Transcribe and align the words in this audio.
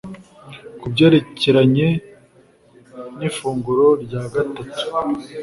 Ku 0.79 0.85
byerekeranye 0.93 1.87
n’ifunguro 3.17 3.85
rya 4.03 4.23
gatatu, 4.33 4.61